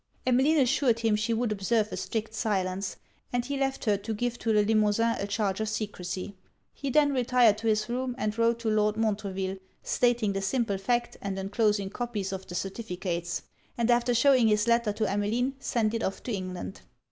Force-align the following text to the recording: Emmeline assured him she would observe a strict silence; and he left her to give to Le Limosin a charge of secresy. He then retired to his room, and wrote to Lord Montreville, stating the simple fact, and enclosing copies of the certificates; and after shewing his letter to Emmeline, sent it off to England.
Emmeline 0.25 0.57
assured 0.57 1.01
him 1.01 1.15
she 1.15 1.31
would 1.31 1.51
observe 1.51 1.91
a 1.91 1.95
strict 1.95 2.33
silence; 2.33 2.95
and 3.31 3.45
he 3.45 3.55
left 3.55 3.85
her 3.85 3.97
to 3.97 4.15
give 4.15 4.39
to 4.39 4.51
Le 4.51 4.63
Limosin 4.65 5.15
a 5.21 5.27
charge 5.27 5.59
of 5.59 5.69
secresy. 5.69 6.33
He 6.73 6.89
then 6.89 7.13
retired 7.13 7.59
to 7.59 7.67
his 7.67 7.87
room, 7.87 8.15
and 8.17 8.35
wrote 8.35 8.57
to 8.61 8.69
Lord 8.69 8.97
Montreville, 8.97 9.57
stating 9.83 10.33
the 10.33 10.41
simple 10.41 10.79
fact, 10.79 11.17
and 11.21 11.37
enclosing 11.37 11.91
copies 11.91 12.31
of 12.33 12.47
the 12.47 12.55
certificates; 12.55 13.43
and 13.77 13.91
after 13.91 14.15
shewing 14.15 14.47
his 14.47 14.65
letter 14.67 14.91
to 14.91 15.07
Emmeline, 15.07 15.53
sent 15.59 15.93
it 15.93 16.01
off 16.01 16.23
to 16.23 16.31
England. 16.33 16.81